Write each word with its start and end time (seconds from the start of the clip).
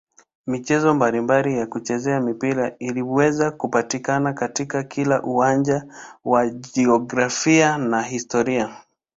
Michezo 0.47 0.93
mbalimbali 0.93 1.57
ya 1.57 1.65
kuchezea 1.67 2.21
mpira 2.21 2.75
inaweza 2.79 3.51
kupatikana 3.51 4.33
katika 4.33 4.83
kila 4.83 5.23
uwanja 5.23 5.83
wa 6.25 6.49
jiografia 6.49 7.77
na 7.77 8.01
historia. 8.01 8.77